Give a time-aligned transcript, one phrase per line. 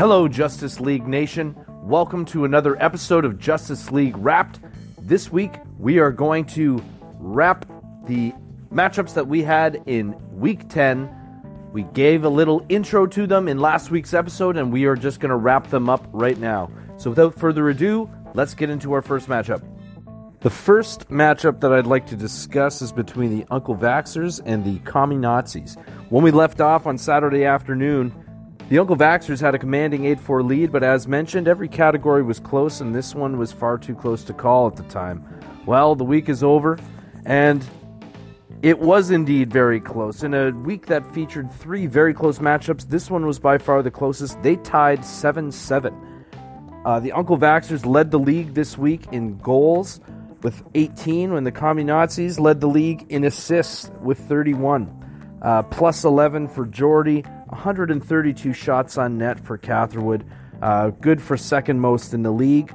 [0.00, 1.54] Hello, Justice League Nation.
[1.82, 4.58] Welcome to another episode of Justice League Wrapped.
[4.98, 6.82] This week, we are going to
[7.18, 7.66] wrap
[8.06, 8.32] the
[8.72, 11.70] matchups that we had in week 10.
[11.74, 15.20] We gave a little intro to them in last week's episode, and we are just
[15.20, 16.70] going to wrap them up right now.
[16.96, 19.62] So, without further ado, let's get into our first matchup.
[20.40, 24.78] The first matchup that I'd like to discuss is between the Uncle Vaxxers and the
[24.90, 25.76] Commie Nazis.
[26.08, 28.14] When we left off on Saturday afternoon,
[28.70, 32.38] the Uncle Vaxxers had a commanding 8 4 lead, but as mentioned, every category was
[32.38, 35.24] close, and this one was far too close to call at the time.
[35.66, 36.78] Well, the week is over,
[37.26, 37.68] and
[38.62, 40.22] it was indeed very close.
[40.22, 43.90] In a week that featured three very close matchups, this one was by far the
[43.90, 44.40] closest.
[44.40, 46.24] They tied 7 7.
[46.84, 50.00] Uh, the Uncle Vaxxers led the league this week in goals
[50.44, 54.96] with 18, when the Commie Nazis led the league in assists with 31.
[55.42, 60.24] Uh, plus 11 for Jordy, 132 shots on net for Catherwood.
[60.62, 62.72] Uh, good for second most in the league.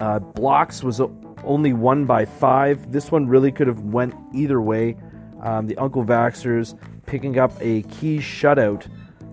[0.00, 1.00] Uh, blocks was
[1.44, 2.90] only one by five.
[2.92, 4.96] This one really could have went either way.
[5.42, 8.86] Um, the Uncle Vaxxers picking up a key shutout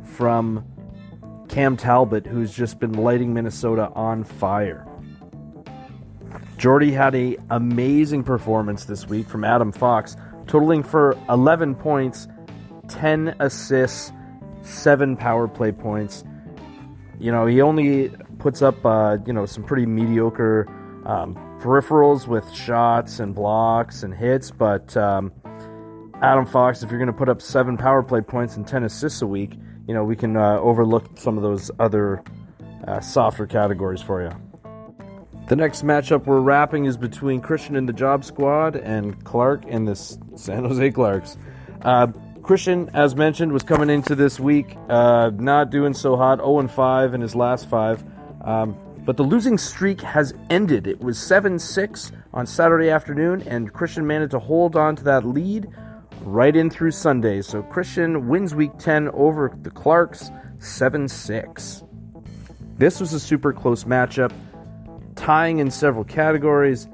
[0.03, 0.66] from
[1.48, 4.86] Cam Talbot, who's just been lighting Minnesota on fire.
[6.58, 10.16] Jordy had a amazing performance this week from Adam Fox,
[10.48, 12.28] totaling for 11 points,
[12.92, 14.11] 10 assists,
[14.61, 16.23] 7 power play points.
[17.20, 20.67] You know, he only puts up, uh, you know, some pretty mediocre
[21.06, 25.31] um, peripherals with shots and blocks and hits, but um,
[26.22, 29.22] Adam Fox, if you're going to put up 7 power play points and 10 assists
[29.22, 32.23] a week, you know, we can uh, overlook some of those other
[32.88, 34.31] uh, softer categories for you.
[35.47, 39.88] The next matchup we're wrapping is between Christian and the Job Squad and Clark and
[39.88, 41.38] the San Jose Clarks.
[41.81, 42.08] Uh,
[42.44, 47.14] Christian, as mentioned, was coming into this week uh, not doing so hot, 0 5
[47.14, 48.03] in his last five.
[48.44, 50.88] Um, but the losing streak has ended.
[50.88, 55.25] It was 7 6 on Saturday afternoon, and Christian managed to hold on to that
[55.25, 55.68] lead
[56.22, 57.41] right in through Sunday.
[57.41, 61.84] So Christian wins week 10 over the Clarks 7 6.
[62.78, 64.31] This was a super close matchup,
[65.16, 66.88] tying in several categories.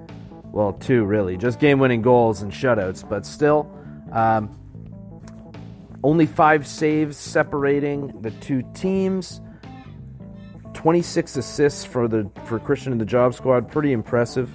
[0.51, 3.71] Well, two really, just game winning goals and shutouts, but still.
[4.11, 4.57] Um,
[6.03, 9.41] only five saves separating the two teams.
[10.73, 14.49] 26 assists for the for Christian and the Job Squad, pretty impressive.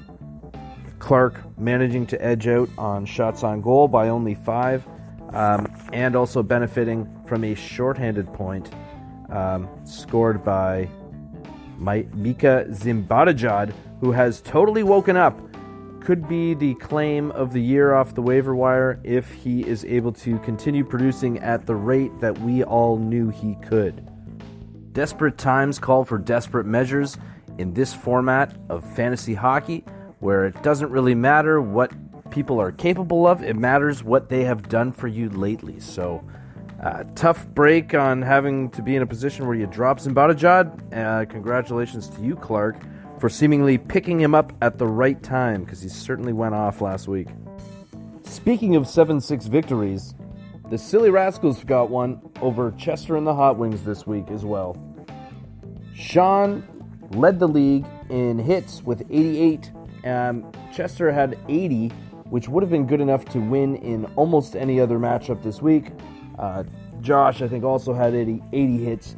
[0.98, 4.86] Clark managing to edge out on shots on goal by only five,
[5.32, 8.70] um, and also benefiting from a shorthanded point
[9.30, 10.88] um, scored by
[11.78, 15.40] Mika Zibanejad, who has totally woken up
[16.02, 20.12] could be the claim of the year off the waiver wire if he is able
[20.12, 24.08] to continue producing at the rate that we all knew he could.
[24.92, 27.16] Desperate times call for desperate measures
[27.58, 29.84] in this format of fantasy hockey,
[30.18, 31.92] where it doesn't really matter what
[32.30, 35.78] people are capable of, it matters what they have done for you lately.
[35.78, 36.24] So,
[36.82, 40.96] uh, tough break on having to be in a position where you drop Zibanejad.
[40.96, 42.76] Uh, congratulations to you, Clark
[43.22, 47.06] for seemingly picking him up at the right time because he certainly went off last
[47.06, 47.28] week.
[48.24, 50.16] Speaking of 7 6 victories,
[50.70, 54.76] the Silly Rascals got one over Chester and the Hot Wings this week as well.
[55.94, 56.64] Sean
[57.12, 59.70] led the league in hits with 88.
[60.04, 61.90] Um, Chester had 80,
[62.24, 65.92] which would have been good enough to win in almost any other matchup this week.
[66.40, 66.64] Uh,
[67.00, 69.14] Josh, I think, also had 80, 80 hits.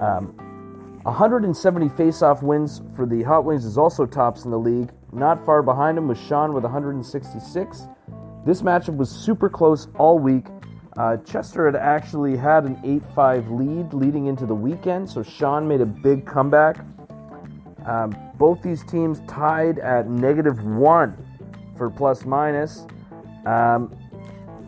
[0.00, 0.51] Um,
[1.04, 4.92] 170 face-off wins for the Hot Wings is also tops in the league.
[5.12, 7.88] Not far behind him was Sean with 166.
[8.46, 10.46] This matchup was super close all week.
[10.96, 15.66] Uh, Chester had actually had an 8 5 lead leading into the weekend, so Sean
[15.66, 16.78] made a big comeback.
[17.84, 21.16] Um, both these teams tied at negative one
[21.76, 22.86] for plus minus,
[23.44, 23.92] um,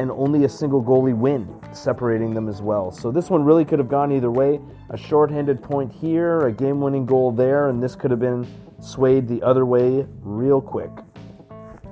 [0.01, 2.91] and only a single goalie win separating them as well.
[2.91, 4.61] So this one really could have gone either way.
[4.95, 8.47] A shorthanded point here, a game winning goal there, and this could have been
[8.79, 10.93] swayed the other way real quick.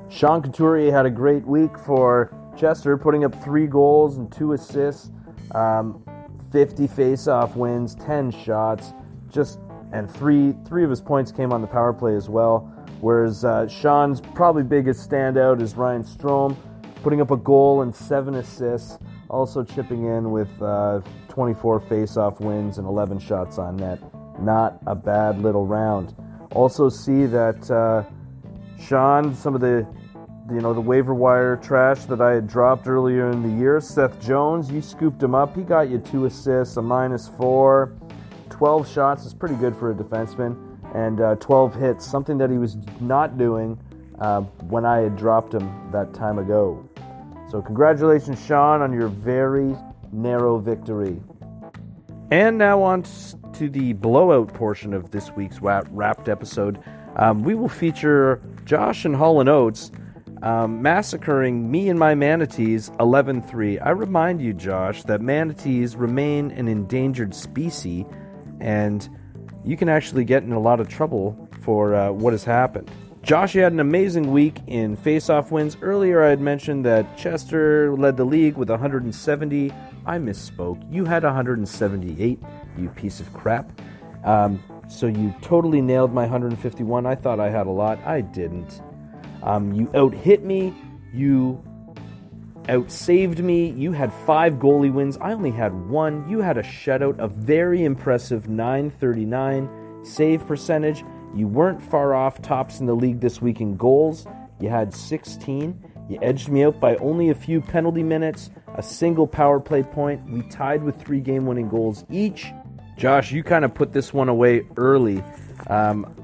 [0.08, 5.10] Sean Couturier had a great week for Chester, putting up three goals and two assists,
[5.52, 6.04] um,
[6.52, 8.92] 50 face-off wins, 10 shots,
[9.28, 9.58] just
[9.90, 12.72] and three three of his points came on the power play as well.
[13.00, 16.56] Whereas uh, Sean's probably biggest standout is Ryan Strome,
[17.02, 22.78] putting up a goal and seven assists also chipping in with uh, 24 face-off wins
[22.78, 23.98] and 11 shots on net.
[24.40, 26.14] Not a bad little round.
[26.52, 28.04] Also see that uh,
[28.80, 29.86] Sean, some of the
[30.50, 33.80] you know the waiver wire trash that I had dropped earlier in the year.
[33.80, 35.56] Seth Jones, you scooped him up.
[35.56, 37.92] He got you two assists, a minus four,
[38.50, 40.56] 12 shots is pretty good for a defenseman,
[40.94, 43.78] and uh, 12 hits, something that he was not doing
[44.20, 46.88] uh, when I had dropped him that time ago.
[47.52, 49.76] So, congratulations, Sean, on your very
[50.10, 51.20] narrow victory.
[52.30, 53.02] And now on
[53.52, 56.82] to the blowout portion of this week's wrapped episode.
[57.16, 59.92] Um, we will feature Josh and Hall and Oates
[60.40, 63.78] um, massacring me and my manatees 11 3.
[63.80, 68.06] I remind you, Josh, that manatees remain an endangered species,
[68.60, 69.06] and
[69.62, 72.90] you can actually get in a lot of trouble for uh, what has happened.
[73.22, 75.76] Josh, had an amazing week in face-off wins.
[75.80, 79.72] Earlier, I had mentioned that Chester led the league with 170.
[80.04, 80.92] I misspoke.
[80.92, 82.40] You had 178,
[82.76, 83.80] you piece of crap.
[84.24, 87.06] Um, so you totally nailed my 151.
[87.06, 88.00] I thought I had a lot.
[88.04, 88.82] I didn't.
[89.44, 90.74] Um, you out hit me.
[91.14, 91.62] You
[92.68, 93.70] out saved me.
[93.70, 95.16] You had five goalie wins.
[95.18, 96.28] I only had one.
[96.28, 99.68] You had a shutout, a very impressive 939
[100.02, 101.04] save percentage.
[101.34, 104.26] You weren't far off tops in the league this week in goals.
[104.60, 105.92] You had 16.
[106.08, 110.28] You edged me out by only a few penalty minutes, a single power play point.
[110.28, 112.52] We tied with three game winning goals each.
[112.96, 115.24] Josh, you kind of put this one away early.
[115.68, 116.14] Um,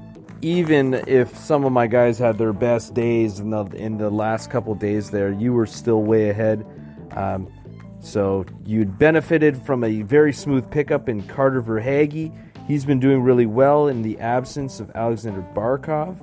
[0.41, 4.49] even if some of my guys had their best days in the in the last
[4.49, 6.65] couple days there, you were still way ahead.
[7.11, 7.51] Um,
[7.99, 12.33] so you'd benefited from a very smooth pickup in Carter Verhaeghe.
[12.69, 16.21] He's been doing really well in the absence of Alexander Barkov.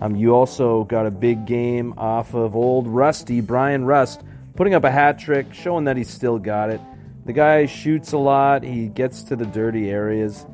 [0.00, 4.24] Um, you also got a big game off of old Rusty, Bryan Rust,
[4.56, 6.80] putting up a hat trick, showing that he's still got it.
[7.26, 10.46] The guy shoots a lot, he gets to the dirty areas.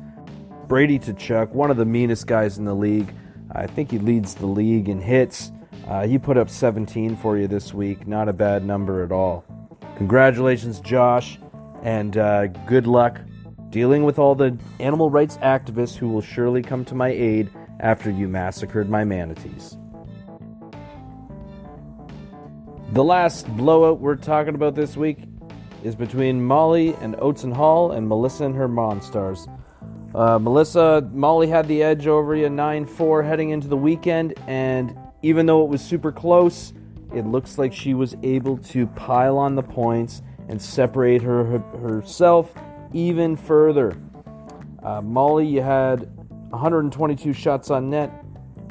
[0.67, 3.11] Brady Tkachuk, one of the meanest guys in the league.
[3.51, 5.51] I think he leads the league in hits.
[5.87, 8.05] Uh, he put up 17 for you this week.
[8.05, 9.43] Not a bad number at all.
[9.97, 11.39] Congratulations, Josh,
[11.81, 13.19] and uh, good luck
[13.71, 18.11] dealing with all the animal rights activists who will surely come to my aid after
[18.11, 19.77] you massacred my manatees.
[22.91, 25.19] The last blowout we're talking about this week
[25.81, 29.49] is between Molly and Oates and Hall and Melissa and her Monstars.
[30.13, 34.97] Uh, Melissa, Molly had the edge over you 9 4 heading into the weekend, and
[35.21, 36.73] even though it was super close,
[37.15, 41.59] it looks like she was able to pile on the points and separate her, her
[41.79, 42.53] herself
[42.93, 43.97] even further.
[44.83, 46.09] Uh, Molly, you had
[46.49, 48.11] 122 shots on net.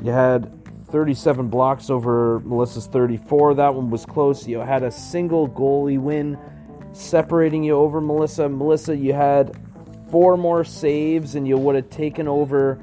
[0.03, 3.55] You had 37 blocks over Melissa's 34.
[3.55, 4.47] That one was close.
[4.47, 6.39] You had a single goalie win
[6.93, 8.49] separating you over Melissa.
[8.49, 9.57] Melissa, you had
[10.11, 12.81] four more saves and you would have taken over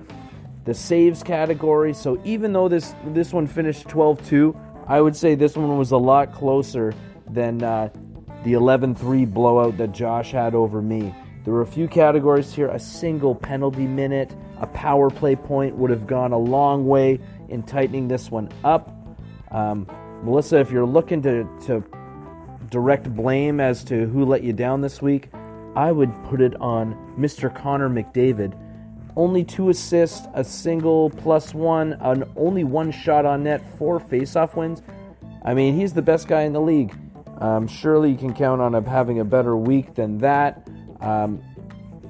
[0.66, 1.94] the saves category.
[1.94, 4.56] So even though this this one finished 12-2,
[4.88, 6.94] I would say this one was a lot closer
[7.30, 7.90] than uh,
[8.44, 11.14] the 11-3 blowout that Josh had over me.
[11.48, 12.68] There were a few categories here.
[12.68, 17.64] A single penalty minute, a power play point would have gone a long way in
[17.64, 18.94] tightening this one up.
[19.52, 19.88] Um,
[20.24, 21.86] Melissa, if you're looking to, to
[22.70, 25.30] direct blame as to who let you down this week,
[25.74, 27.56] I would put it on Mr.
[27.56, 28.54] Connor McDavid.
[29.16, 34.58] Only two assists, a single plus one, an only one shot on net, four faceoff
[34.58, 34.82] wins.
[35.46, 36.94] I mean, he's the best guy in the league.
[37.38, 40.68] Um, surely you can count on him having a better week than that.
[41.02, 41.42] Um,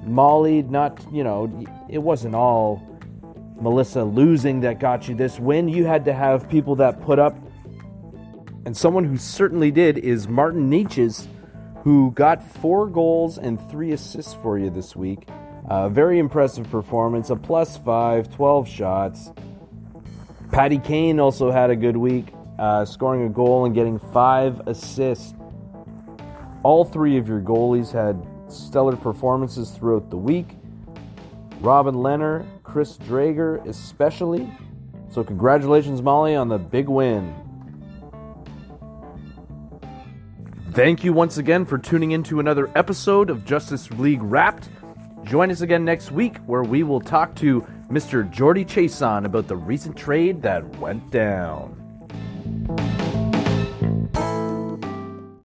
[0.04, 1.50] Molly, not, you know,
[1.88, 2.82] it wasn't all
[3.60, 5.68] Melissa losing that got you this win.
[5.68, 7.36] You had to have people that put up.
[8.64, 11.26] And someone who certainly did is Martin Necas,
[11.82, 15.28] who got four goals and three assists for you this week.
[15.68, 19.32] Uh, very impressive performance, a plus five, 12 shots.
[20.50, 25.34] Patty Kane also had a good week, uh, scoring a goal and getting five assists.
[26.62, 28.16] All three of your goalies had
[28.52, 30.56] stellar performances throughout the week.
[31.60, 34.50] Robin Lehner, Chris Driedger, especially.
[35.10, 37.34] So, congratulations, Molly, on the big win.
[40.72, 44.68] Thank you once again for tuning in to another episode of Justice League Wrapped.
[45.24, 48.30] Join us again next week where we will talk to Mr.
[48.30, 51.77] Jordy Chason about the recent trade that went down.